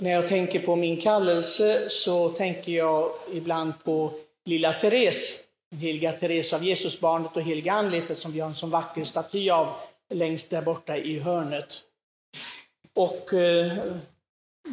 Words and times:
När 0.00 0.10
jag 0.10 0.28
tänker 0.28 0.60
på 0.60 0.76
min 0.76 1.00
kallelse 1.00 1.88
så 1.90 2.28
tänker 2.28 2.72
jag 2.72 3.10
ibland 3.32 3.84
på 3.84 4.12
lilla 4.44 4.72
Therese, 4.72 5.44
heliga 5.76 6.12
Therese 6.12 6.52
av 6.52 6.64
Jesusbarnet 6.64 7.36
och 7.36 7.42
heliga 7.42 7.72
anletet 7.72 8.18
som 8.18 8.32
vi 8.32 8.40
har 8.40 8.48
en 8.48 8.54
så 8.54 8.66
vacker 8.66 9.04
staty 9.04 9.50
av 9.50 9.68
längst 10.14 10.50
där 10.50 10.62
borta 10.62 10.96
i 10.96 11.18
hörnet. 11.18 11.80
Och 12.94 13.32
eh, 13.32 13.72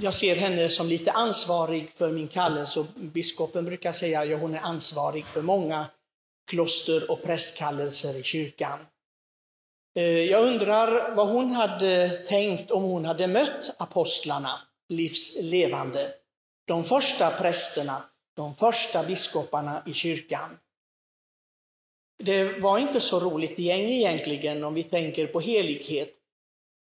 jag 0.02 0.14
ser 0.14 0.36
henne 0.36 0.70
som 0.70 0.88
lite 0.88 1.12
ansvarig 1.12 1.90
för 1.90 2.12
min 2.12 2.28
kallelse 2.28 2.80
och 2.80 2.86
biskopen 2.96 3.66
brukar 3.66 3.92
säga 3.92 4.20
att 4.20 4.30
ja, 4.30 4.38
hon 4.38 4.56
är 4.56 4.60
ansvarig 4.60 5.26
för 5.26 5.42
många 5.42 5.86
kloster 6.52 7.12
och 7.12 7.24
prästkallelser 7.24 8.20
i 8.20 8.24
kyrkan. 8.24 8.80
Eh, 9.96 10.04
jag 10.04 10.48
undrar 10.48 11.16
vad 11.16 11.28
hon 11.28 11.52
hade 11.52 12.10
tänkt 12.10 12.72
om 12.72 12.84
hon 12.84 13.06
hade 13.06 13.28
mött 13.28 13.76
apostlarna 13.78 14.62
livslevande. 14.90 16.08
De 16.66 16.84
första 16.84 17.32
prästerna, 17.32 18.04
de 18.36 18.56
första 18.56 19.04
biskoparna 19.04 19.84
i 19.86 19.94
kyrkan. 19.94 20.58
Det 22.24 22.60
var 22.60 22.78
inte 22.78 23.02
så 23.02 23.20
roligt 23.20 23.60
gäng 23.60 23.82
egentligen 23.82 24.64
om 24.64 24.74
vi 24.74 24.84
tänker 24.84 25.28
på 25.28 25.40
helighet. 25.40 26.14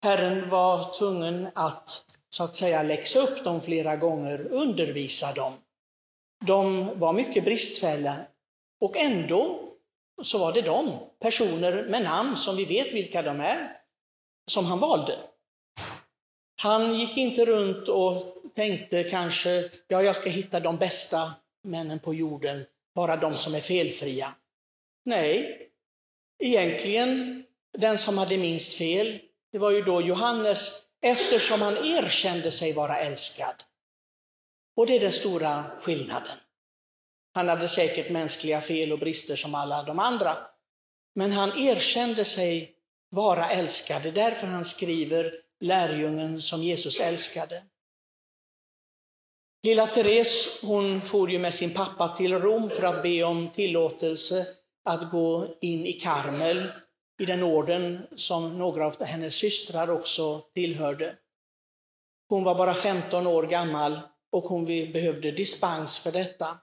Herren 0.03 0.49
var 0.49 0.97
tvungen 0.99 1.47
att 1.55 2.05
så 2.29 2.43
att 2.43 2.55
säga 2.55 2.83
läxa 2.83 3.19
upp 3.19 3.43
dem 3.43 3.61
flera 3.61 3.95
gånger, 3.95 4.47
undervisa 4.51 5.33
dem. 5.33 5.53
De 6.45 6.89
var 6.99 7.13
mycket 7.13 7.45
bristfälliga 7.45 8.25
och 8.81 8.97
ändå 8.97 9.69
så 10.21 10.37
var 10.37 10.53
det 10.53 10.61
de, 10.61 10.99
personer 11.19 11.89
med 11.89 12.03
namn 12.03 12.35
som 12.35 12.55
vi 12.55 12.65
vet 12.65 12.93
vilka 12.93 13.21
de 13.21 13.39
är, 13.39 13.77
som 14.51 14.65
han 14.65 14.79
valde. 14.79 15.19
Han 16.63 16.99
gick 16.99 17.17
inte 17.17 17.45
runt 17.45 17.89
och 17.89 18.35
tänkte 18.55 19.03
kanske, 19.03 19.69
ja, 19.87 20.03
jag 20.03 20.15
ska 20.15 20.29
hitta 20.29 20.59
de 20.59 20.77
bästa 20.77 21.33
männen 21.63 21.99
på 21.99 22.13
jorden, 22.13 22.65
bara 22.95 23.17
de 23.17 23.33
som 23.33 23.55
är 23.55 23.59
felfria. 23.61 24.35
Nej, 25.05 25.59
egentligen 26.39 27.43
den 27.77 27.97
som 27.97 28.17
hade 28.17 28.37
minst 28.37 28.73
fel, 28.73 29.19
det 29.51 29.57
var 29.57 29.71
ju 29.71 29.81
då 29.81 30.01
Johannes, 30.01 30.81
eftersom 31.01 31.61
han 31.61 31.77
erkände 31.77 32.51
sig 32.51 32.73
vara 32.73 32.97
älskad. 32.97 33.55
Och 34.75 34.87
det 34.87 34.95
är 34.95 34.99
den 34.99 35.11
stora 35.11 35.63
skillnaden. 35.79 36.37
Han 37.33 37.49
hade 37.49 37.67
säkert 37.67 38.09
mänskliga 38.09 38.61
fel 38.61 38.91
och 38.91 38.99
brister 38.99 39.35
som 39.35 39.55
alla 39.55 39.83
de 39.83 39.99
andra, 39.99 40.37
men 41.15 41.31
han 41.31 41.57
erkände 41.57 42.25
sig 42.25 42.75
vara 43.09 43.49
älskad. 43.49 44.03
Det 44.03 44.09
är 44.09 44.13
därför 44.13 44.47
han 44.47 44.65
skriver 44.65 45.42
lärjungen 45.63 46.41
som 46.41 46.63
Jesus 46.63 46.99
älskade. 46.99 47.63
Lilla 49.63 49.87
Therese, 49.87 50.59
hon 50.63 51.01
for 51.01 51.31
ju 51.31 51.39
med 51.39 51.53
sin 51.53 51.73
pappa 51.73 52.07
till 52.07 52.39
Rom 52.39 52.69
för 52.69 52.83
att 52.83 53.03
be 53.03 53.23
om 53.23 53.49
tillåtelse 53.49 54.45
att 54.85 55.11
gå 55.11 55.57
in 55.61 55.85
i 55.85 55.93
Karmel, 55.93 56.67
i 57.21 57.25
den 57.25 57.43
orden 57.43 58.07
som 58.15 58.57
några 58.57 58.85
av 58.85 59.03
hennes 59.03 59.35
systrar 59.35 59.89
också 59.89 60.39
tillhörde. 60.39 61.15
Hon 62.29 62.43
var 62.43 62.55
bara 62.55 62.73
15 62.73 63.27
år 63.27 63.43
gammal 63.43 63.99
och 64.31 64.43
hon 64.43 64.65
behövde 64.65 65.31
dispens 65.31 65.99
för 65.99 66.11
detta. 66.11 66.57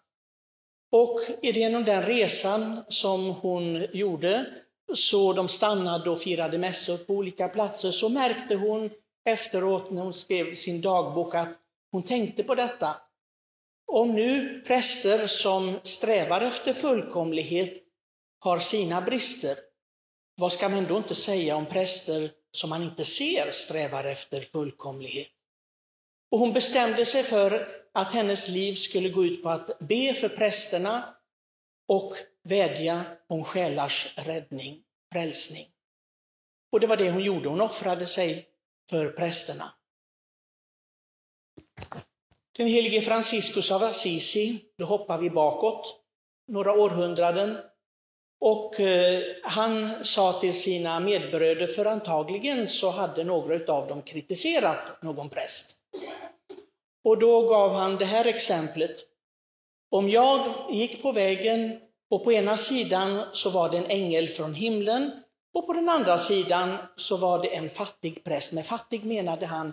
Och 0.93 1.21
genom 1.43 1.85
den 1.85 2.03
resan 2.03 2.85
som 2.89 3.31
hon 3.31 3.87
gjorde 3.93 4.47
så 4.97 5.33
de 5.33 5.49
stannade 5.49 6.11
och 6.11 6.21
firade 6.21 6.59
mässor 6.59 6.97
på 6.97 7.13
olika 7.13 7.49
platser, 7.49 7.91
så 7.91 8.09
märkte 8.09 8.55
hon 8.55 8.91
efteråt 9.25 9.91
när 9.91 10.03
hon 10.03 10.13
skrev 10.13 10.55
sin 10.55 10.81
dagbok 10.81 11.35
att 11.35 11.49
hon 11.93 12.03
tänkte 12.03 12.43
på 12.43 12.55
detta. 12.55 12.97
Om 13.93 14.15
nu 14.15 14.61
präster 14.67 15.27
som 15.27 15.79
strävar 15.83 16.41
efter 16.41 16.73
fullkomlighet 16.73 17.83
har 18.39 18.59
sina 18.59 19.01
brister, 19.01 19.57
vad 20.37 20.53
ska 20.53 20.69
man 20.69 20.87
då 20.87 20.97
inte 20.97 21.15
säga 21.15 21.57
om 21.57 21.67
präster 21.67 22.31
som 22.53 22.71
man 22.71 22.83
inte 22.83 23.05
ser 23.05 23.53
strävar 23.53 24.05
efter 24.05 24.41
fullkomlighet? 24.41 25.29
Och 26.31 26.39
hon 26.39 26.53
bestämde 26.53 27.07
sig 27.07 27.23
för 27.23 27.69
att 27.93 28.13
hennes 28.13 28.49
liv 28.49 28.75
skulle 28.75 29.09
gå 29.09 29.25
ut 29.25 29.43
på 29.43 29.49
att 29.49 29.79
be 29.79 30.15
för 30.15 30.29
prästerna 30.29 31.05
och 31.89 32.17
vädja 32.43 33.05
om 33.29 33.45
själars 33.45 34.15
räddning, 34.17 34.83
frälsning. 35.13 35.67
Och 36.73 36.81
det 36.81 36.87
var 36.87 36.97
det 36.97 37.11
hon 37.11 37.23
gjorde, 37.23 37.49
hon 37.49 37.61
offrade 37.61 38.07
sig 38.07 38.47
för 38.91 39.11
prästerna. 39.11 39.73
Den 42.57 42.67
helige 42.67 43.03
Franciscus 43.03 43.71
av 43.73 43.83
Assisi, 43.83 44.65
då 44.79 44.85
hoppar 44.85 45.19
vi 45.19 45.31
bakåt 45.31 46.01
några 46.49 46.73
århundraden, 46.73 47.59
och 48.41 48.81
eh, 48.81 49.23
han 49.43 50.05
sa 50.05 50.41
till 50.41 50.55
sina 50.55 51.01
medbröder, 51.01 51.67
för 51.67 51.85
antagligen 51.85 52.69
så 52.69 52.91
hade 52.91 53.25
några 53.25 53.75
av 53.75 53.89
dem 53.89 54.03
kritiserat 54.03 55.03
någon 55.03 55.31
präst. 55.31 55.77
Och 57.05 57.19
då 57.19 57.49
gav 57.49 57.73
han 57.73 57.97
det 57.97 58.05
här 58.05 58.25
exemplet. 58.25 58.97
Om 59.91 60.11
jag 60.11 60.67
gick 60.71 61.03
på 61.03 61.13
vägen 61.13 61.81
och 62.11 62.25
på 62.25 62.33
ena 62.33 62.57
sidan 62.57 63.23
så 63.33 63.51
var 63.51 63.69
det 63.69 63.79
en 63.79 63.87
ängel 63.87 64.29
från 64.29 64.55
himlen 64.55 65.23
och 65.55 65.67
på 65.67 65.73
den 65.73 65.89
andra 65.89 66.19
sidan 66.19 66.77
så 66.97 67.17
var 67.17 67.43
det 67.43 67.57
en 67.57 67.71
fattig 67.71 68.25
präst. 68.25 68.53
Med 68.53 68.67
fattig 68.67 69.05
menade 69.05 69.47
han 69.47 69.73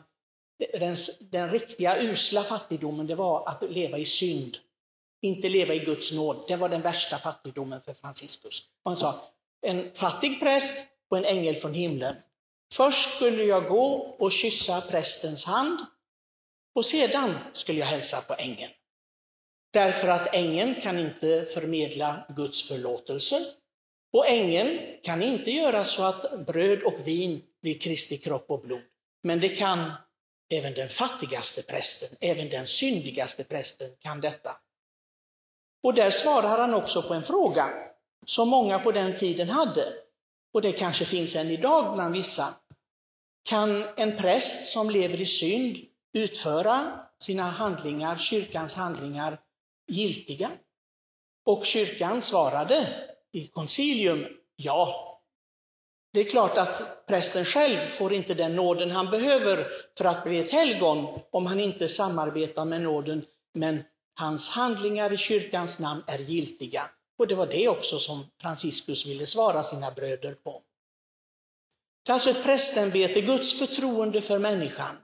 den, 0.80 0.96
den 1.32 1.52
riktiga 1.52 2.02
usla 2.02 2.44
fattigdomen, 2.44 3.08
det 3.08 3.16
var 3.16 3.48
att 3.48 3.72
leva 3.72 3.98
i 3.98 4.06
synd. 4.06 4.58
Inte 5.22 5.50
leva 5.50 5.74
i 5.74 5.80
Guds 5.80 6.12
nåd. 6.12 6.46
Det 6.48 6.56
var 6.56 6.70
den 6.70 6.82
värsta 6.82 7.18
fattigdomen 7.18 7.82
för 7.82 7.94
Franciscus. 7.94 8.64
Han 8.84 8.96
sa, 8.96 9.22
en 9.62 9.92
fattig 9.94 10.40
präst 10.40 10.88
och 11.10 11.18
en 11.18 11.26
ängel 11.26 11.56
från 11.56 11.74
himlen. 11.74 12.16
Först 12.74 13.16
skulle 13.16 13.44
jag 13.44 13.68
gå 13.68 14.16
och 14.20 14.32
kyssa 14.32 14.82
prästens 14.82 15.46
hand 15.46 15.80
och 16.76 16.86
sedan 16.86 17.38
skulle 17.54 17.80
jag 17.80 17.88
hälsa 17.88 18.22
på 18.22 18.34
ängeln. 18.38 18.72
Därför 19.74 20.08
att 20.08 20.36
ängeln 20.36 20.82
kan 20.82 21.00
inte 21.00 21.46
förmedla 21.54 22.26
Guds 22.36 22.68
förlåtelse. 22.68 23.46
Och 24.14 24.28
ängeln 24.28 24.80
kan 25.04 25.24
inte 25.24 25.52
göra 25.52 25.84
så 25.84 26.04
att 26.04 26.46
bröd 26.48 26.84
och 26.84 27.08
vin 27.08 27.44
blir 27.62 27.80
Kristi 27.80 28.18
kropp 28.18 28.46
och 28.52 28.62
blod. 28.62 28.82
Men 29.24 29.40
det 29.40 29.50
kan 29.50 29.92
även 30.54 30.74
den 30.74 30.90
fattigaste 30.90 31.62
prästen, 31.62 32.10
även 32.22 32.50
den 32.50 32.68
syndigaste 32.68 33.44
prästen 33.44 33.88
kan 34.00 34.22
detta. 34.22 34.58
Och 35.84 35.94
där 35.94 36.10
svarar 36.10 36.58
han 36.58 36.74
också 36.74 37.02
på 37.02 37.14
en 37.14 37.24
fråga 37.24 37.70
som 38.26 38.50
många 38.50 38.80
på 38.80 38.92
den 38.92 39.16
tiden 39.16 39.50
hade. 39.50 39.94
Och 40.54 40.62
det 40.62 40.72
kanske 40.72 41.06
finns 41.06 41.36
än 41.36 41.48
idag 41.48 41.94
bland 41.94 42.14
vissa. 42.14 42.48
Kan 43.50 43.84
en 43.98 44.18
präst 44.18 44.72
som 44.72 44.90
lever 44.90 45.22
i 45.22 45.26
synd 45.26 45.78
utföra 46.14 47.00
sina 47.20 47.44
handlingar, 47.44 48.16
kyrkans 48.16 48.76
handlingar, 48.76 49.40
giltiga? 49.88 50.52
Och 51.46 51.66
kyrkan 51.66 52.22
svarade 52.22 53.10
i 53.32 53.48
koncilium, 53.48 54.26
ja. 54.56 55.04
Det 56.14 56.20
är 56.20 56.30
klart 56.30 56.58
att 56.58 57.06
prästen 57.06 57.46
själv 57.46 57.88
får 57.88 58.14
inte 58.14 58.34
den 58.34 58.56
nåden 58.56 58.92
han 58.92 59.12
behöver 59.12 59.68
för 59.98 60.06
att 60.06 60.24
bli 60.24 60.40
ett 60.40 60.52
helgon 60.52 61.20
om 61.32 61.46
han 61.46 61.60
inte 61.60 61.88
samarbetar 61.88 62.66
med 62.66 62.82
nåden, 62.82 63.26
men 63.54 63.84
hans 64.14 64.50
handlingar 64.50 65.14
i 65.14 65.18
kyrkans 65.18 65.80
namn 65.80 66.04
är 66.08 66.18
giltiga. 66.18 66.90
Och 67.18 67.28
det 67.28 67.36
var 67.36 67.48
det 67.48 67.68
också 67.68 68.00
som 68.00 68.26
Franciscus 68.42 69.06
ville 69.06 69.26
svara 69.26 69.64
sina 69.64 69.92
bröder 69.92 70.34
på. 70.34 70.64
Det 72.04 72.12
är 72.12 72.14
alltså 72.14 72.30
ett 72.30 72.44
prästämbete, 72.44 73.22
Guds 73.22 73.60
förtroende 73.60 74.22
för 74.22 74.40
människan. 74.40 74.98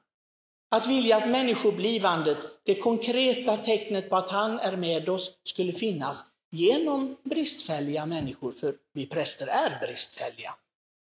Att 0.73 0.88
vilja 0.88 1.17
att 1.17 1.29
människoblivandet, 1.29 2.38
det 2.63 2.75
konkreta 2.75 3.58
tecknet 3.58 4.09
på 4.09 4.16
att 4.16 4.29
han 4.29 4.59
är 4.59 4.78
med 4.78 5.09
oss, 5.09 5.40
skulle 5.43 5.73
finnas 5.73 6.25
genom 6.52 7.17
bristfälliga 7.23 8.05
människor, 8.05 8.52
för 8.52 8.73
vi 8.93 9.05
präster 9.05 9.47
är 9.47 9.79
bristfälliga. 9.79 10.55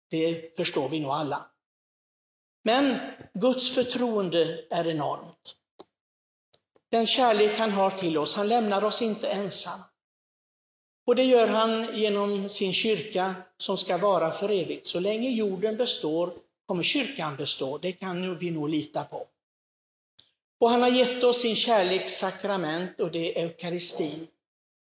Det 0.10 0.56
förstår 0.58 0.90
vi 0.90 1.00
nog 1.00 1.12
alla. 1.12 1.46
Men 2.64 3.00
Guds 3.34 3.76
förtroende 3.76 4.64
är 4.70 4.88
enormt. 4.88 5.56
Den 6.90 7.08
kärlek 7.08 7.58
han 7.58 7.72
har 7.72 7.92
till 7.92 8.18
oss, 8.18 8.36
han 8.36 8.48
lämnar 8.48 8.84
oss 8.84 9.02
inte 9.02 9.30
ensam. 9.30 9.80
Och 11.06 11.16
det 11.16 11.24
gör 11.24 11.48
han 11.48 12.00
genom 12.00 12.50
sin 12.50 12.74
kyrka 12.74 13.36
som 13.58 13.78
ska 13.78 13.98
vara 13.98 14.32
för 14.32 14.50
evigt. 14.50 14.88
Så 14.88 15.00
länge 15.00 15.30
jorden 15.30 15.78
består 15.78 16.34
kommer 16.66 16.84
kyrkan 16.84 17.36
bestå, 17.36 17.78
det 17.78 17.92
kan 17.92 18.38
vi 18.38 18.52
nog 18.52 18.70
lita 18.70 19.04
på. 19.04 19.28
Och 20.62 20.70
han 20.70 20.82
har 20.82 20.90
gett 20.90 21.24
oss 21.24 21.42
sin 21.42 21.56
kärleks 21.56 22.18
sakrament 22.18 23.00
och 23.00 23.12
det 23.12 23.40
är 23.40 23.44
eukaristin. 23.44 24.28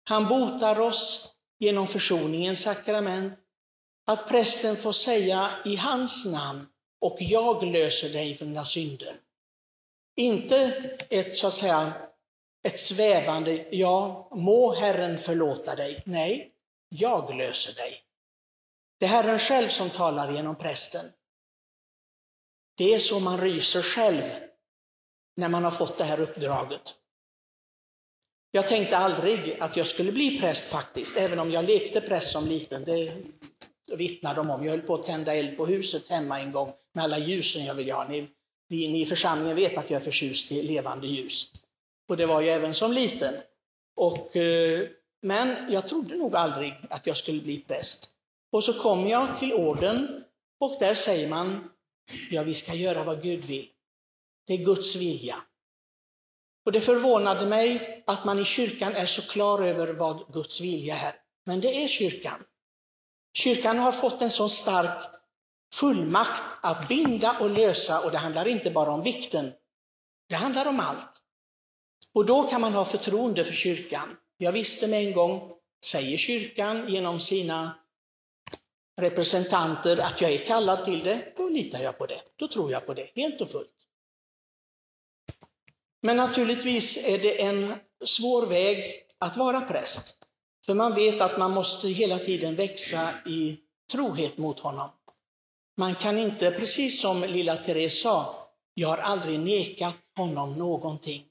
Han 0.04 0.28
botar 0.28 0.80
oss 0.80 1.34
genom 1.58 1.86
försoningens 1.86 2.62
sakrament, 2.62 3.38
att 4.06 4.28
prästen 4.28 4.76
får 4.76 4.92
säga 4.92 5.50
i 5.64 5.76
hans 5.76 6.26
namn 6.32 6.66
och 7.00 7.16
jag 7.20 7.62
löser 7.62 8.08
dig 8.08 8.36
från 8.36 8.48
dina 8.48 8.64
synder. 8.64 9.16
Inte 10.16 10.58
ett 11.10 11.36
så 11.36 11.46
att 11.46 11.54
säga 11.54 11.92
ett 12.62 12.80
svävande, 12.80 13.76
ja, 13.76 14.28
må 14.32 14.74
Herren 14.74 15.18
förlåta 15.18 15.74
dig. 15.74 16.02
Nej, 16.06 16.52
jag 16.88 17.36
löser 17.36 17.74
dig. 17.74 18.02
Det 18.98 19.06
är 19.06 19.10
Herren 19.10 19.38
själv 19.38 19.68
som 19.68 19.90
talar 19.90 20.32
genom 20.32 20.56
prästen. 20.56 21.04
Det 22.76 22.94
är 22.94 22.98
så 22.98 23.20
man 23.20 23.40
ryser 23.40 23.82
själv 23.82 24.49
när 25.36 25.48
man 25.48 25.64
har 25.64 25.70
fått 25.70 25.98
det 25.98 26.04
här 26.04 26.20
uppdraget. 26.20 26.94
Jag 28.50 28.68
tänkte 28.68 28.96
aldrig 28.96 29.56
att 29.60 29.76
jag 29.76 29.86
skulle 29.86 30.12
bli 30.12 30.40
präst 30.40 30.64
faktiskt, 30.64 31.16
även 31.16 31.38
om 31.38 31.50
jag 31.50 31.64
lekte 31.64 32.00
präst 32.00 32.32
som 32.32 32.46
liten. 32.46 32.84
Det 32.84 33.12
vittnar 33.96 34.34
de 34.34 34.50
om. 34.50 34.64
Jag 34.64 34.70
höll 34.70 34.80
på 34.80 34.94
att 34.94 35.02
tända 35.02 35.34
eld 35.34 35.56
på 35.56 35.66
huset 35.66 36.08
hemma 36.08 36.40
en 36.40 36.52
gång 36.52 36.72
med 36.92 37.04
alla 37.04 37.18
ljusen 37.18 37.64
jag 37.64 37.74
ville 37.74 37.92
ha. 37.92 38.08
Ni, 38.08 38.28
ni 38.68 39.00
i 39.00 39.06
församlingen 39.06 39.56
vet 39.56 39.78
att 39.78 39.90
jag 39.90 40.00
är 40.00 40.04
förtjust 40.04 40.52
i 40.52 40.62
levande 40.62 41.06
ljus. 41.06 41.52
Och 42.08 42.16
det 42.16 42.26
var 42.26 42.40
jag 42.40 42.54
även 42.54 42.74
som 42.74 42.92
liten. 42.92 43.34
Och, 43.96 44.36
eh, 44.36 44.88
men 45.22 45.72
jag 45.72 45.88
trodde 45.88 46.16
nog 46.16 46.36
aldrig 46.36 46.74
att 46.90 47.06
jag 47.06 47.16
skulle 47.16 47.40
bli 47.40 47.58
präst. 47.58 48.10
Och 48.52 48.64
så 48.64 48.72
kom 48.72 49.08
jag 49.08 49.38
till 49.38 49.52
orden 49.52 50.24
och 50.60 50.76
där 50.80 50.94
säger 50.94 51.28
man, 51.28 51.70
ja 52.30 52.42
vi 52.42 52.54
ska 52.54 52.74
göra 52.74 53.04
vad 53.04 53.22
Gud 53.22 53.44
vill. 53.44 53.68
Det 54.50 54.54
är 54.54 54.64
Guds 54.64 54.96
vilja. 54.96 55.42
Och 56.64 56.72
det 56.72 56.80
förvånade 56.80 57.46
mig 57.46 58.02
att 58.06 58.24
man 58.24 58.38
i 58.38 58.44
kyrkan 58.44 58.92
är 58.94 59.04
så 59.04 59.22
klar 59.22 59.62
över 59.62 59.92
vad 59.92 60.32
Guds 60.32 60.60
vilja 60.60 60.98
är. 60.98 61.14
Men 61.46 61.60
det 61.60 61.84
är 61.84 61.88
kyrkan. 61.88 62.44
Kyrkan 63.32 63.78
har 63.78 63.92
fått 63.92 64.22
en 64.22 64.30
så 64.30 64.48
stark 64.48 65.10
fullmakt 65.74 66.42
att 66.62 66.88
binda 66.88 67.38
och 67.40 67.50
lösa 67.50 68.04
och 68.04 68.10
det 68.10 68.18
handlar 68.18 68.48
inte 68.48 68.70
bara 68.70 68.90
om 68.90 69.02
vikten. 69.02 69.52
Det 70.28 70.34
handlar 70.34 70.66
om 70.66 70.80
allt. 70.80 71.22
Och 72.14 72.26
då 72.26 72.42
kan 72.42 72.60
man 72.60 72.72
ha 72.72 72.84
förtroende 72.84 73.44
för 73.44 73.54
kyrkan. 73.54 74.16
Jag 74.36 74.52
visste 74.52 74.88
med 74.88 75.06
en 75.06 75.12
gång, 75.12 75.52
säger 75.84 76.16
kyrkan 76.16 76.88
genom 76.88 77.20
sina 77.20 77.78
representanter 79.00 79.96
att 79.96 80.20
jag 80.20 80.32
är 80.32 80.38
kallad 80.38 80.84
till 80.84 81.04
det, 81.04 81.34
då 81.36 81.48
litar 81.48 81.78
jag 81.78 81.98
på 81.98 82.06
det. 82.06 82.20
Då 82.36 82.48
tror 82.48 82.72
jag 82.72 82.86
på 82.86 82.94
det, 82.94 83.10
helt 83.14 83.40
och 83.40 83.50
fullt. 83.50 83.76
Men 86.02 86.16
naturligtvis 86.16 87.06
är 87.06 87.18
det 87.18 87.42
en 87.42 87.74
svår 88.04 88.46
väg 88.46 89.02
att 89.18 89.36
vara 89.36 89.60
präst. 89.60 90.16
För 90.66 90.74
man 90.74 90.94
vet 90.94 91.20
att 91.20 91.38
man 91.38 91.50
måste 91.50 91.88
hela 91.88 92.18
tiden 92.18 92.54
växa 92.54 93.10
i 93.26 93.58
trohet 93.92 94.38
mot 94.38 94.60
honom. 94.60 94.90
Man 95.76 95.94
kan 95.94 96.18
inte, 96.18 96.50
precis 96.50 97.00
som 97.00 97.20
lilla 97.20 97.56
Therese 97.56 98.02
sa, 98.02 98.48
jag 98.74 98.88
har 98.88 98.98
aldrig 98.98 99.40
nekat 99.40 99.94
honom 100.16 100.52
någonting. 100.52 101.24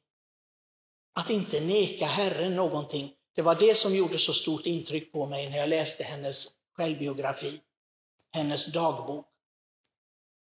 Att 1.19 1.29
inte 1.29 1.59
neka 1.59 2.05
Herren 2.05 2.55
någonting, 2.55 3.13
det 3.35 3.41
var 3.41 3.55
det 3.55 3.77
som 3.77 3.95
gjorde 3.95 4.17
så 4.17 4.33
stort 4.33 4.65
intryck 4.65 5.11
på 5.11 5.25
mig 5.25 5.49
när 5.49 5.57
jag 5.57 5.69
läste 5.69 6.03
hennes 6.03 6.47
självbiografi, 6.77 7.59
hennes 8.31 8.73
dagbok. 8.73 9.25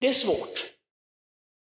Det 0.00 0.08
är 0.08 0.12
svårt. 0.12 0.72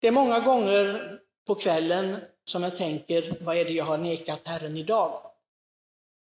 Det 0.00 0.06
är 0.06 0.12
många 0.12 0.40
gånger 0.40 1.19
på 1.46 1.54
kvällen 1.54 2.20
som 2.44 2.62
jag 2.62 2.77
tänker, 2.77 3.37
vad 3.41 3.56
är 3.56 3.65
det 3.65 3.73
jag 3.73 3.85
har 3.85 3.99
nekat 3.99 4.41
Herren 4.44 4.77
idag? 4.77 5.21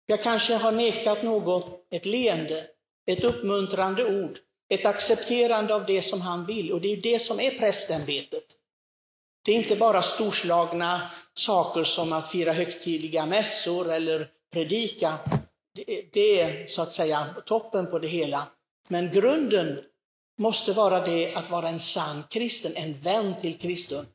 Jag 0.06 0.24
kanske 0.24 0.56
har 0.56 0.71
nekat 0.71 1.24
något, 1.24 1.88
ett 1.89 2.06
leende, 2.06 2.68
ett 3.06 3.24
uppmuntrande 3.24 4.24
ord, 4.24 4.39
ett 4.69 4.86
accepterande 4.86 5.75
av 5.75 5.86
det 5.86 6.01
som 6.01 6.21
han 6.21 6.45
vill. 6.45 6.71
Och 6.71 6.81
det 6.81 6.94
är 6.94 7.01
det 7.01 7.19
som 7.19 7.39
är 7.39 7.51
prästämbetet. 7.51 8.44
Det 9.45 9.51
är 9.51 9.56
inte 9.56 9.75
bara 9.75 10.01
storslagna 10.01 11.12
saker 11.33 11.83
som 11.83 12.13
att 12.13 12.31
fira 12.31 12.54
högtidliga 12.54 13.25
mässor 13.25 13.92
eller 13.92 14.27
predika. 14.54 15.18
Det 16.12 16.42
är 16.42 16.68
så 16.68 16.81
att 16.81 16.94
säga 16.94 17.25
toppen 17.45 17.88
på 17.88 18.00
det 18.00 18.07
hela. 18.07 18.48
Men 18.88 19.12
grunden 19.12 19.80
måste 20.38 20.74
vara 20.74 21.07
det 21.07 21.36
att 21.36 21.50
vara 21.50 21.69
en 21.69 21.80
sann 21.80 22.24
kristen, 22.30 22.72
en 22.75 23.00
vän 23.00 23.36
till 23.42 23.57
Kristus. 23.57 24.06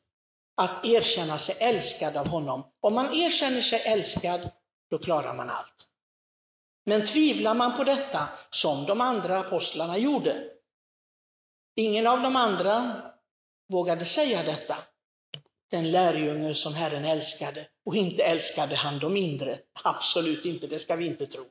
Att 0.55 0.85
erkänna 0.85 1.37
sig 1.37 1.55
älskad 1.59 2.17
av 2.17 2.27
honom. 2.27 2.63
Om 2.79 2.93
man 2.93 3.13
erkänner 3.13 3.61
sig 3.61 3.81
älskad, 3.81 4.49
då 4.89 4.97
klarar 4.97 5.33
man 5.33 5.49
allt. 5.49 5.87
Men 6.85 7.05
tvivlar 7.05 7.53
man 7.53 7.77
på 7.77 7.83
detta, 7.83 8.29
som 8.49 8.85
de 8.85 9.01
andra 9.01 9.39
apostlarna 9.39 9.97
gjorde, 9.97 10.43
ingen 11.75 12.07
av 12.07 12.21
de 12.21 12.35
andra 12.35 13.01
vågade 13.71 14.05
säga 14.05 14.43
detta, 14.43 14.77
den 15.71 15.91
lärjunge 15.91 16.53
som 16.53 16.73
Herren 16.73 17.05
älskade, 17.05 17.67
och 17.85 17.95
inte 17.95 18.23
älskade 18.23 18.75
han 18.75 18.99
de 18.99 19.13
mindre. 19.13 19.59
Absolut 19.83 20.45
inte, 20.45 20.67
det 20.67 20.79
ska 20.79 20.95
vi 20.95 21.05
inte 21.05 21.27
tro. 21.27 21.43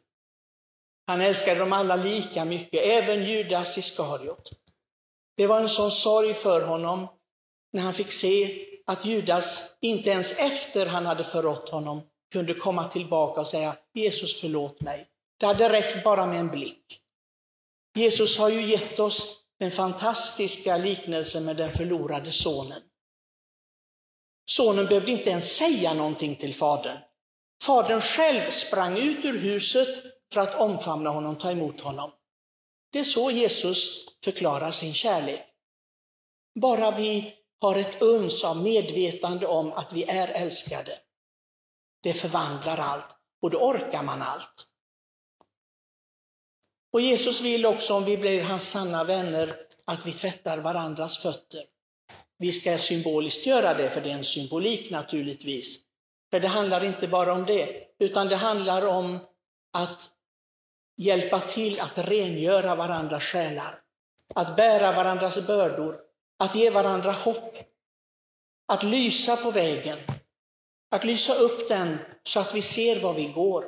Han 1.07 1.21
älskade 1.21 1.61
dem 1.61 1.73
alla 1.73 1.97
lika 1.97 2.45
mycket, 2.45 2.85
även 2.85 3.25
Judas 3.25 3.79
Iskariot. 3.79 4.51
Det 5.37 5.47
var 5.47 5.61
en 5.61 5.69
sån 5.69 5.91
sorg 5.91 6.35
för 6.35 6.67
honom 6.67 7.09
när 7.73 7.83
han 7.83 7.95
fick 7.95 8.13
se 8.13 8.67
att 8.87 9.05
Judas 9.05 9.79
inte 9.81 10.11
ens 10.11 10.39
efter 10.39 10.87
han 10.87 11.07
hade 11.07 11.25
förrått 11.25 11.69
honom 11.69 12.03
kunde 12.33 12.55
komma 12.55 12.89
tillbaka 12.89 13.41
och 13.41 13.47
säga 13.47 13.77
Jesus 13.95 14.41
förlåt 14.41 14.81
mig. 14.81 15.09
Det 15.41 15.47
hade 15.47 15.69
räckt 15.69 16.05
bara 16.05 16.27
med 16.27 16.41
en 16.41 16.49
blick. 16.49 17.01
Jesus 17.95 18.39
har 18.39 18.49
ju 18.49 18.67
gett 18.67 18.99
oss 18.99 19.41
den 19.59 19.71
fantastiska 19.71 20.77
liknelsen 20.77 21.45
med 21.45 21.57
den 21.57 21.73
förlorade 21.73 22.33
sonen. 22.33 22.83
Sonen 24.51 24.87
behövde 24.87 25.13
inte 25.13 25.31
ens 25.31 25.57
säga 25.57 25.95
någonting 25.95 26.37
till 26.37 26.55
fadern. 26.55 26.99
Fadern 27.63 28.01
själv 28.01 28.51
sprang 28.51 28.97
ut 28.99 29.25
ur 29.25 29.39
huset 29.39 29.89
för 30.33 30.41
att 30.41 30.55
omfamna 30.55 31.11
honom, 31.11 31.37
ta 31.37 31.51
emot 31.51 31.81
honom. 31.81 32.11
Det 32.93 32.99
är 32.99 33.05
så 33.05 33.31
Jesus 33.31 34.07
förklarar 34.25 34.71
sin 34.71 34.95
kärlek. 34.95 35.47
Bara 36.61 36.91
vi 36.91 37.35
har 37.61 37.77
ett 37.77 38.03
uns 38.03 38.45
av 38.45 38.63
medvetande 38.63 39.47
om 39.47 39.73
att 39.73 39.93
vi 39.93 40.05
är 40.05 40.29
älskade. 40.29 40.99
Det 42.03 42.13
förvandlar 42.13 42.79
allt 42.79 43.07
och 43.43 43.51
då 43.51 43.59
orkar 43.59 44.03
man 44.03 44.23
allt. 44.23 44.69
Och 46.93 47.01
Jesus 47.01 47.41
vill 47.41 47.67
också, 47.67 47.95
om 47.95 48.05
vi 48.05 48.17
blir 48.17 48.43
hans 48.43 48.71
sanna 48.71 49.05
vänner, 49.05 49.55
att 49.85 50.07
vi 50.07 50.13
tvättar 50.13 50.59
varandras 50.59 51.19
fötter. 51.19 51.65
Vi 52.39 52.53
ska 52.53 52.79
symboliskt 52.79 53.47
göra 53.47 53.75
det, 53.75 53.91
för 53.91 54.01
det 54.01 54.11
är 54.11 54.15
en 54.15 54.25
symbolik 54.25 54.91
naturligtvis. 54.91 55.85
För 56.31 56.41
det 56.41 56.49
handlar 56.49 56.85
inte 56.85 57.09
bara 57.09 57.33
om 57.33 57.47
det, 57.47 57.87
utan 57.99 58.29
det 58.29 58.37
handlar 58.37 58.87
om 58.87 59.19
att 59.73 60.11
hjälpa 60.97 61.41
till 61.41 61.81
att 61.81 61.99
rengöra 61.99 62.75
varandras 62.75 63.23
själar, 63.23 63.79
att 64.35 64.57
bära 64.57 64.93
varandras 64.93 65.47
bördor, 65.47 66.01
att 66.39 66.55
ge 66.55 66.71
varandra 66.71 67.13
hopp, 67.13 67.57
att 68.69 68.83
lysa 68.83 69.37
på 69.37 69.51
vägen, 69.51 69.99
att 70.91 71.05
lysa 71.05 71.35
upp 71.35 71.69
den 71.69 71.99
så 72.23 72.41
att 72.41 72.55
vi 72.55 72.63
ser 72.63 73.01
var 73.01 73.15
vi 73.15 73.29
går. 73.29 73.65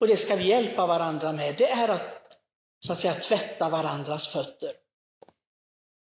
Och 0.00 0.06
det 0.06 0.16
ska 0.16 0.36
vi 0.36 0.48
hjälpa 0.48 0.86
varandra 0.86 1.32
med. 1.32 1.54
Det 1.58 1.70
är 1.70 1.88
att, 1.88 2.36
så 2.86 2.92
att 2.92 2.98
säga, 2.98 3.14
tvätta 3.14 3.68
varandras 3.68 4.26
fötter. 4.26 4.72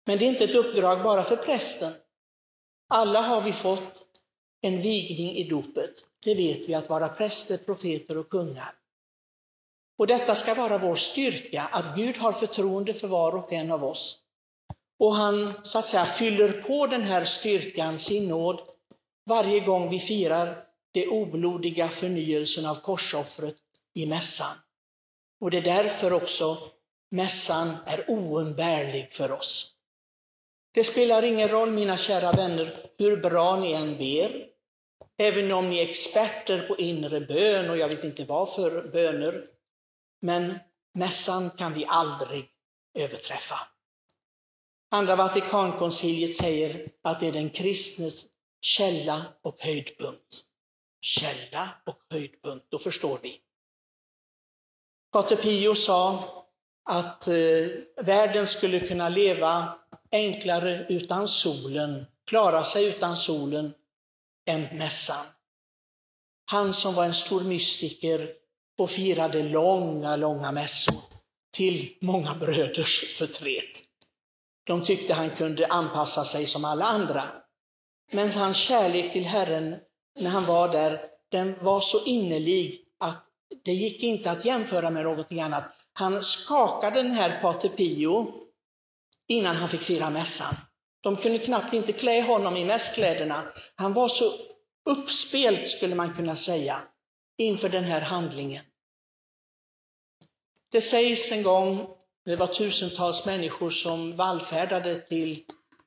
Men 0.06 0.18
det 0.18 0.26
är 0.26 0.30
inte 0.30 0.44
ett 0.44 0.56
uppdrag 0.56 1.04
bara 1.04 1.24
för 1.24 1.36
prästen. 1.36 1.94
Alla 2.90 3.22
har 3.22 3.42
vi 3.42 3.54
fått 3.54 4.06
en 4.62 4.82
vigning 4.82 5.36
i 5.36 5.50
dopet. 5.50 5.94
Det 6.24 6.36
vet 6.36 6.70
vi, 6.70 6.74
att 6.74 6.90
vara 6.90 7.10
präster, 7.10 7.58
profeter 7.58 8.18
och 8.18 8.30
kungar. 8.30 8.76
Och 9.98 10.08
detta 10.08 10.36
ska 10.36 10.54
vara 10.54 10.78
vår 10.78 10.96
styrka, 10.96 11.64
att 11.64 11.96
Gud 11.96 12.18
har 12.18 12.32
förtroende 12.32 12.94
för 12.94 13.08
var 13.08 13.36
och 13.36 13.54
en 13.54 13.72
av 13.72 13.84
oss. 13.84 14.23
Och 15.04 15.16
han 15.16 15.54
så 15.64 15.80
att 15.80 15.86
säga 15.86 16.06
fyller 16.06 16.52
på 16.52 16.88
den 16.88 17.02
här 17.02 17.24
styrkan, 17.24 18.00
sin 18.00 18.30
nåd, 18.30 18.62
varje 19.26 19.60
gång 19.60 19.90
vi 19.90 20.00
firar 20.00 20.64
det 20.94 21.08
oblodiga 21.08 21.90
förnyelsen 21.90 22.66
av 22.66 22.76
korsoffret 22.76 23.56
i 23.94 24.06
mässan. 24.06 24.56
Och 25.42 25.52
det 25.52 25.58
är 25.58 25.62
därför 25.62 26.14
också 26.14 26.58
mässan 27.12 27.76
är 27.86 28.10
oumbärlig 28.10 29.12
för 29.12 29.32
oss. 29.32 29.76
Det 30.74 30.84
spelar 30.84 31.24
ingen 31.24 31.50
roll, 31.50 31.72
mina 31.72 31.98
kära 31.98 32.32
vänner, 32.32 32.74
hur 32.98 33.18
bra 33.18 33.60
ni 33.60 33.72
än 33.74 33.98
ber, 33.98 34.46
även 35.18 35.52
om 35.52 35.70
ni 35.70 35.80
är 35.80 35.90
experter 35.90 36.68
på 36.68 36.78
inre 36.78 37.20
bön 37.20 37.70
och 37.70 37.78
jag 37.78 37.90
vet 37.90 38.04
inte 38.04 38.26
vad 38.26 38.54
för 38.54 38.92
böner, 38.92 39.46
men 40.22 40.60
mässan 40.94 41.50
kan 41.50 41.74
vi 41.74 41.86
aldrig 41.88 42.46
överträffa. 42.94 43.73
Andra 44.94 45.16
Vatikankonciliet 45.16 46.36
säger 46.36 46.88
att 47.02 47.20
det 47.20 47.28
är 47.28 47.32
den 47.32 47.50
kristnes 47.50 48.26
källa 48.62 49.26
och 49.42 49.56
höjdpunkt. 49.60 50.44
Källa 51.02 51.70
och 51.86 51.98
höjdpunkt, 52.10 52.66
då 52.70 52.80
förstår 52.80 53.20
vi. 53.24 53.40
Pater 55.12 55.36
Pio 55.36 55.76
sa 55.76 56.24
att 56.86 57.28
eh, 57.28 57.34
världen 58.04 58.48
skulle 58.48 58.88
kunna 58.88 59.10
leva 59.10 59.80
enklare 60.12 60.86
utan 60.90 61.28
solen, 61.28 62.06
klara 62.28 62.64
sig 62.64 62.88
utan 62.88 63.18
solen, 63.18 63.74
än 64.46 64.62
mässan. 64.62 65.26
Han 66.46 66.74
som 66.74 66.94
var 66.94 67.06
en 67.06 67.14
stor 67.14 67.42
mystiker 67.42 68.30
och 68.78 68.90
firade 68.90 69.44
långa, 69.44 70.16
långa 70.16 70.52
mässor 70.52 71.02
till 71.52 71.98
många 72.02 72.36
bröders 72.36 73.18
förtret. 73.18 73.93
De 74.64 74.86
tyckte 74.86 75.14
han 75.14 75.30
kunde 75.30 75.68
anpassa 75.68 76.26
sig 76.26 76.46
som 76.46 76.66
alla 76.66 76.86
andra. 76.86 77.24
Men 78.12 78.32
hans 78.32 78.58
kärlek 78.58 79.14
till 79.14 79.26
Herren 79.26 79.76
när 80.20 80.30
han 80.30 80.46
var 80.46 80.68
där, 80.68 81.00
den 81.32 81.56
var 81.62 81.80
så 81.80 82.06
innerlig 82.06 82.86
att 83.00 83.26
det 83.64 83.72
gick 83.72 84.04
inte 84.04 84.32
att 84.32 84.46
jämföra 84.46 84.90
med 84.90 85.04
någonting 85.04 85.42
annat. 85.42 85.64
Han 85.94 86.24
skakade 86.24 87.04
den 87.04 87.12
här 87.12 87.42
Pater 87.42 87.70
Pio 87.70 88.34
innan 89.28 89.56
han 89.56 89.70
fick 89.70 89.82
fira 89.82 90.10
mässan. 90.10 90.56
De 91.02 91.16
kunde 91.16 91.40
knappt 91.40 91.74
inte 91.74 91.94
klä 91.94 92.22
honom 92.22 92.58
i 92.58 92.66
mässkläderna. 92.66 93.54
Han 93.76 93.94
var 93.94 94.08
så 94.08 94.32
uppspelt, 94.86 95.68
skulle 95.68 95.96
man 95.96 96.14
kunna 96.14 96.36
säga, 96.36 96.82
inför 97.38 97.70
den 97.70 97.84
här 97.84 98.02
handlingen. 98.02 98.66
Det 100.72 100.82
sägs 100.82 101.32
en 101.32 101.44
gång, 101.44 101.88
det 102.26 102.36
var 102.36 102.48
tusentals 102.48 103.26
människor 103.26 103.70
som 103.70 104.16
vallfärdade 104.16 105.00
till, 105.00 105.44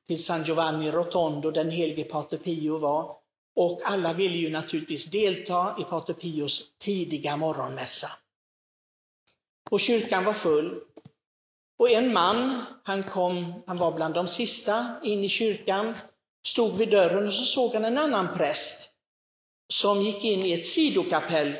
till 0.06 0.24
San 0.24 0.44
Giovanni 0.44 0.90
Rotondo, 0.90 1.50
den 1.50 1.70
helige 1.70 2.04
Pater 2.04 2.36
Pio 2.36 2.78
var, 2.78 3.16
och 3.56 3.80
alla 3.84 4.12
ville 4.12 4.36
ju 4.36 4.50
naturligtvis 4.50 5.10
delta 5.10 5.76
i 5.80 5.84
Pater 5.84 6.14
Pios 6.14 6.78
tidiga 6.78 7.36
morgonmässa. 7.36 8.08
Och 9.70 9.80
kyrkan 9.80 10.24
var 10.24 10.32
full. 10.32 10.80
Och 11.78 11.90
en 11.90 12.12
man, 12.12 12.64
han, 12.82 13.02
kom, 13.02 13.62
han 13.66 13.76
var 13.76 13.92
bland 13.92 14.14
de 14.14 14.28
sista 14.28 14.96
in 15.02 15.24
i 15.24 15.28
kyrkan, 15.28 15.94
stod 16.46 16.76
vid 16.76 16.90
dörren 16.90 17.26
och 17.26 17.32
så 17.32 17.44
såg 17.44 17.74
han 17.74 17.84
en 17.84 17.98
annan 17.98 18.36
präst 18.36 18.90
som 19.68 20.02
gick 20.02 20.24
in 20.24 20.46
i 20.46 20.52
ett 20.52 20.66
sidokapell 20.66 21.56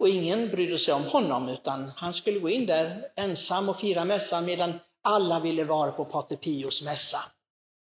och 0.00 0.08
ingen 0.08 0.48
brydde 0.48 0.78
sig 0.78 0.94
om 0.94 1.04
honom 1.04 1.48
utan 1.48 1.92
han 1.96 2.12
skulle 2.12 2.38
gå 2.40 2.50
in 2.50 2.66
där 2.66 3.08
ensam 3.16 3.68
och 3.68 3.76
fira 3.76 4.04
mässan 4.04 4.44
medan 4.44 4.72
alla 5.02 5.40
ville 5.40 5.64
vara 5.64 5.92
på 5.92 6.04
Pater 6.04 6.36
Pios 6.36 6.84
mässa. 6.84 7.18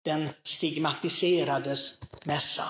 Den 0.03 0.29
stigmatiserades 0.43 2.00
mässa. 2.25 2.63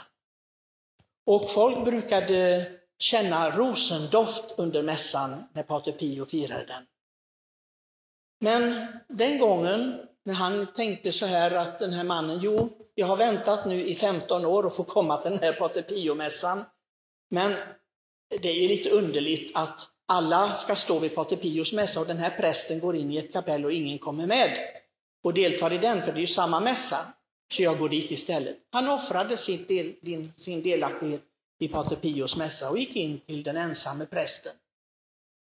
Och 1.25 1.49
folk 1.49 1.85
brukade 1.85 2.71
känna 2.97 3.49
rosendoft 3.49 4.59
under 4.59 4.83
mässan 4.83 5.43
när 5.53 5.63
Pater 5.63 5.91
Pio 5.91 6.25
firade 6.25 6.65
den. 6.65 6.85
Men 8.39 8.87
den 9.07 9.39
gången 9.39 9.99
när 10.25 10.33
han 10.33 10.73
tänkte 10.73 11.11
så 11.11 11.25
här 11.25 11.51
att 11.51 11.79
den 11.79 11.93
här 11.93 12.03
mannen, 12.03 12.39
jo, 12.41 12.69
jag 12.95 13.07
har 13.07 13.17
väntat 13.17 13.65
nu 13.65 13.85
i 13.85 13.95
15 13.95 14.45
år 14.45 14.65
och 14.65 14.75
få 14.75 14.83
komma 14.83 15.21
till 15.21 15.31
den 15.31 15.39
här 15.39 15.53
Pater 15.53 15.81
Pio-mässan. 15.81 16.65
Men 17.29 17.57
det 18.41 18.49
är 18.49 18.61
ju 18.61 18.67
lite 18.67 18.89
underligt 18.89 19.51
att 19.55 19.79
alla 20.07 20.55
ska 20.55 20.75
stå 20.75 20.99
vid 20.99 21.15
Pater 21.15 21.35
Pios 21.35 21.73
mässa 21.73 21.99
och 21.99 22.07
den 22.07 22.17
här 22.17 22.29
prästen 22.29 22.79
går 22.79 22.95
in 22.95 23.11
i 23.11 23.17
ett 23.17 23.33
kapell 23.33 23.65
och 23.65 23.73
ingen 23.73 23.99
kommer 23.99 24.27
med 24.27 24.57
och 25.23 25.33
deltar 25.33 25.73
i 25.73 25.77
den, 25.77 26.01
för 26.01 26.11
det 26.11 26.17
är 26.17 26.21
ju 26.21 26.27
samma 26.27 26.59
mässa. 26.59 26.97
Så 27.53 27.63
jag 27.63 27.77
går 27.77 27.89
dit 27.89 28.11
istället. 28.11 28.57
Han 28.71 28.89
offrade 28.89 29.37
sin, 29.37 29.65
del, 29.67 30.29
sin 30.35 30.63
delaktighet 30.63 31.21
i 31.59 31.67
Pater 31.67 31.95
Pios 31.95 32.37
mässa 32.37 32.69
och 32.69 32.77
gick 32.77 32.95
in 32.95 33.19
till 33.19 33.43
den 33.43 33.57
ensamme 33.57 34.05
prästen. 34.05 34.53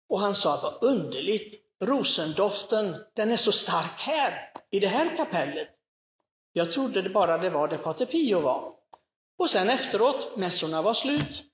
Och 0.09 0.21
han 0.21 0.35
sa, 0.35 0.61
vad 0.62 0.90
underligt, 0.90 1.61
rosendoften, 1.83 2.97
den 3.14 3.31
är 3.31 3.37
så 3.37 3.52
stark 3.52 3.99
här, 3.99 4.33
i 4.71 4.81
det 4.81 4.88
här 4.88 5.16
kapellet. 5.16 5.69
Jag 6.52 6.73
trodde 6.73 7.02
det 7.02 7.11
bara 7.11 7.38
det 7.38 7.50
var 7.50 7.69
där 7.69 7.78
Pater 7.78 8.07
Pio 8.07 8.40
var. 8.40 8.73
Och 9.38 9.50
sen 9.50 9.71
efteråt, 9.71 10.37
mässorna 10.37 10.83
var 10.83 10.95
slut, 10.95 11.45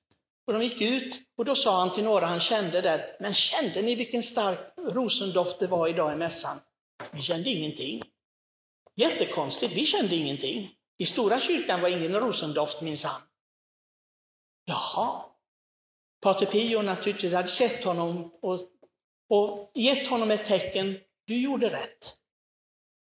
och 0.50 0.58
de 0.58 0.64
gick 0.64 0.80
ut, 0.80 1.14
och 1.36 1.44
då 1.44 1.54
sa 1.54 1.78
han 1.78 1.94
till 1.94 2.04
några 2.04 2.26
han 2.26 2.40
kände 2.40 2.80
där, 2.80 3.16
men 3.20 3.34
kände 3.34 3.82
ni 3.82 3.94
vilken 3.94 4.22
stark 4.22 4.58
rosendoft 4.76 5.58
det 5.58 5.66
var 5.66 5.88
idag 5.88 6.12
i 6.12 6.16
mässan? 6.16 6.56
Vi 7.10 7.22
kände 7.22 7.50
ingenting. 7.50 8.02
Jättekonstigt, 8.96 9.72
vi 9.72 9.86
kände 9.86 10.16
ingenting. 10.16 10.70
I 10.98 11.06
stora 11.06 11.40
kyrkan 11.40 11.80
var 11.80 11.88
ingen 11.88 12.14
rosendoft 12.14 12.82
minsann. 12.82 13.20
Jaha. 14.64 15.22
Pater 16.22 16.46
Pio 16.46 16.82
naturligtvis 16.82 17.32
hade 17.32 17.48
sett 17.48 17.84
honom 17.84 18.38
och, 18.42 18.60
och 19.28 19.72
gett 19.74 20.08
honom 20.08 20.30
ett 20.30 20.46
tecken. 20.46 20.98
Du 21.26 21.40
gjorde 21.40 21.70
rätt. 21.70 22.16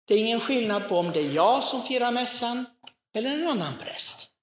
Det 0.04 0.14
är 0.14 0.18
ingen 0.18 0.40
skillnad 0.40 0.88
på 0.88 0.96
om 0.96 1.12
det 1.12 1.20
är 1.20 1.32
jag 1.32 1.64
som 1.64 1.82
firar 1.82 2.12
mässan 2.12 2.66
eller 3.14 3.30
en 3.30 3.48
annan 3.48 3.78
präst. 3.78 4.37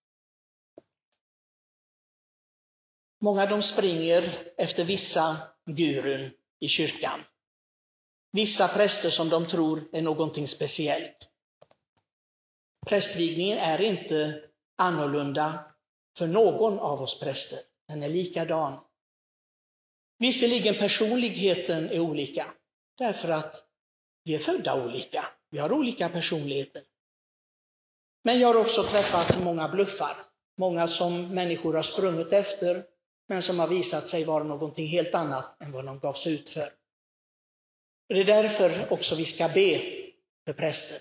Många 3.25 3.45
de 3.45 3.63
springer 3.63 4.23
efter 4.57 4.83
vissa 4.83 5.37
gurun 5.65 6.31
i 6.59 6.67
kyrkan. 6.67 7.23
Vissa 8.31 8.67
präster 8.67 9.09
som 9.09 9.29
de 9.29 9.47
tror 9.47 9.89
är 9.91 10.01
någonting 10.01 10.47
speciellt. 10.47 11.29
Prästvigningen 12.87 13.57
är 13.57 13.81
inte 13.81 14.41
annorlunda 14.77 15.65
för 16.17 16.27
någon 16.27 16.79
av 16.79 17.01
oss 17.01 17.19
präster. 17.19 17.59
Den 17.87 18.03
är 18.03 18.09
likadan. 18.09 18.79
Visserligen 20.17 20.75
personligheten 20.75 21.89
är 21.89 21.99
olika, 21.99 22.53
därför 22.97 23.29
att 23.29 23.55
vi 24.23 24.35
är 24.35 24.39
födda 24.39 24.85
olika. 24.85 25.25
Vi 25.49 25.57
har 25.57 25.73
olika 25.73 26.09
personligheter. 26.09 26.81
Men 28.23 28.39
jag 28.39 28.47
har 28.47 28.61
också 28.61 28.83
träffat 28.83 29.43
många 29.43 29.67
bluffar. 29.67 30.17
Många 30.57 30.87
som 30.87 31.35
människor 31.35 31.73
har 31.73 31.83
sprungit 31.83 32.33
efter, 32.33 32.94
men 33.27 33.41
som 33.41 33.59
har 33.59 33.67
visat 33.67 34.07
sig 34.07 34.23
vara 34.23 34.43
någonting 34.43 34.87
helt 34.87 35.15
annat 35.15 35.61
än 35.61 35.71
vad 35.71 35.85
de 35.85 35.99
gavs 35.99 36.27
ut 36.27 36.49
för. 36.49 36.69
Det 38.09 38.19
är 38.19 38.25
därför 38.25 38.93
också 38.93 39.15
vi 39.15 39.25
ska 39.25 39.47
be 39.47 39.81
för 40.45 40.53
präster. 40.53 40.97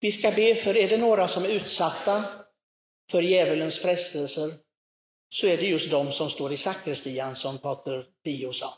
Vi 0.00 0.12
ska 0.12 0.30
be 0.30 0.54
för, 0.54 0.76
är 0.76 0.88
det 0.88 0.98
några 0.98 1.28
som 1.28 1.44
är 1.44 1.48
utsatta 1.48 2.24
för 3.10 3.22
djävulens 3.22 3.78
frestelser, 3.78 4.50
så 5.28 5.46
är 5.46 5.56
det 5.56 5.66
just 5.66 5.90
de 5.90 6.12
som 6.12 6.30
står 6.30 6.52
i 6.52 6.56
sakristian, 6.56 7.36
som 7.36 7.58
Pater 7.58 8.06
Pio 8.24 8.52
sa. 8.52 8.74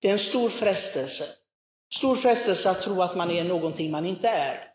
Det 0.00 0.08
är 0.08 0.12
en 0.12 0.18
stor 0.18 0.48
frestelse. 0.48 1.24
Stor 1.94 2.16
frestelse 2.16 2.70
att 2.70 2.82
tro 2.82 3.02
att 3.02 3.16
man 3.16 3.30
är 3.30 3.44
någonting 3.44 3.90
man 3.90 4.06
inte 4.06 4.28
är. 4.28 4.68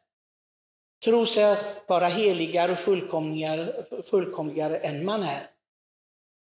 Tro 1.06 1.26
sig 1.26 1.44
att 1.44 1.86
vara 1.88 2.08
heligare 2.08 2.72
och 2.72 2.80
fullkomligare, 2.80 3.86
fullkomligare 4.04 4.78
än 4.78 5.06
man 5.06 5.24
är. 5.24 5.57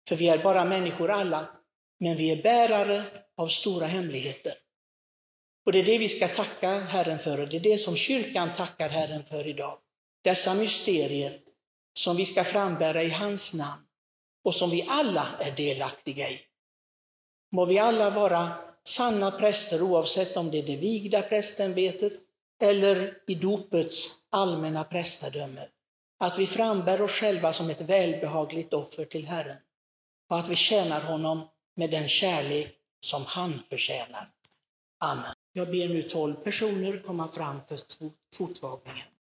För 0.08 0.16
vi 0.16 0.28
är 0.28 0.38
bara 0.38 0.64
människor 0.64 1.10
alla, 1.10 1.48
men 2.00 2.16
vi 2.16 2.30
är 2.30 2.42
bärare 2.42 3.04
av 3.36 3.46
stora 3.46 3.86
hemligheter. 3.86 4.54
Och 5.66 5.72
det 5.72 5.78
är 5.78 5.84
det 5.84 5.98
vi 5.98 6.08
ska 6.08 6.28
tacka 6.28 6.78
Herren 6.78 7.18
för 7.18 7.40
och 7.40 7.48
det 7.48 7.56
är 7.56 7.60
det 7.60 7.78
som 7.78 7.96
kyrkan 7.96 8.50
tackar 8.56 8.88
Herren 8.88 9.24
för 9.24 9.46
idag. 9.46 9.78
Dessa 10.24 10.54
mysterier 10.54 11.38
som 11.94 12.16
vi 12.16 12.26
ska 12.26 12.44
frambära 12.44 13.02
i 13.02 13.10
hans 13.10 13.54
namn 13.54 13.82
och 14.44 14.54
som 14.54 14.70
vi 14.70 14.86
alla 14.88 15.26
är 15.40 15.50
delaktiga 15.50 16.30
i. 16.30 16.40
Må 17.52 17.64
vi 17.64 17.78
alla 17.78 18.10
vara 18.10 18.54
sanna 18.84 19.30
präster 19.30 19.82
oavsett 19.82 20.36
om 20.36 20.50
det 20.50 20.58
är 20.58 20.66
det 20.66 20.76
vigda 20.76 21.22
prästämbetet 21.22 22.12
eller 22.62 23.18
i 23.26 23.34
dopets 23.34 24.16
allmänna 24.30 24.84
prästadöme. 24.84 25.66
Att 26.20 26.38
vi 26.38 26.46
frambär 26.46 27.02
oss 27.02 27.10
själva 27.10 27.52
som 27.52 27.70
ett 27.70 27.80
välbehagligt 27.80 28.72
offer 28.72 29.04
till 29.04 29.26
Herren 29.26 29.56
och 30.32 30.38
att 30.38 30.48
vi 30.48 30.56
tjänar 30.56 31.00
honom 31.00 31.48
med 31.76 31.90
den 31.90 32.08
kärlek 32.08 32.74
som 33.00 33.24
han 33.26 33.62
förtjänar. 33.70 34.30
Amen. 35.00 35.32
Jag 35.52 35.70
ber 35.70 35.88
nu 35.88 36.02
tolv 36.02 36.34
personer 36.34 37.02
komma 37.06 37.28
fram 37.28 37.60
för 37.64 37.78
fotvagningen. 38.36 39.06